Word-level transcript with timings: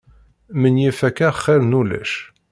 Menyif 0.61 0.99
akka 1.09 1.29
xir 1.41 1.61
n 1.63 1.77
ulac. 1.79 2.13